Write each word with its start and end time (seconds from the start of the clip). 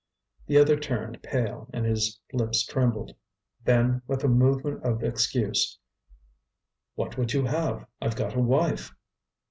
The 0.47 0.57
other 0.57 0.79
turned 0.79 1.21
pale 1.21 1.69
and 1.71 1.85
his 1.85 2.19
lips 2.33 2.65
trembled; 2.65 3.13
then, 3.65 4.01
with 4.07 4.23
a 4.23 4.27
movement 4.27 4.81
of 4.83 5.03
excuse: 5.03 5.77
"What 6.95 7.19
would 7.19 7.33
you 7.33 7.45
have? 7.45 7.85
I've 8.01 8.15
got 8.15 8.33
a 8.35 8.39
wife." 8.39 8.95